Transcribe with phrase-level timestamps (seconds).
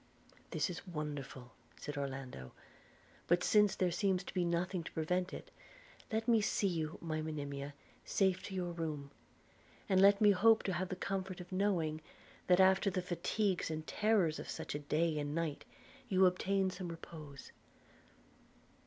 [0.49, 2.53] 'This is wonderful,' said Orlando;
[3.27, 5.51] 'but since there seems to be nothing to prevent it,
[6.11, 9.11] let me see you, my Monimia, safe to your room;
[9.87, 12.01] and let me hope to have the comfort of knowing,
[12.47, 15.65] that after the fatigues and terrors of such a day and night,
[16.09, 17.51] you obtain some repose.'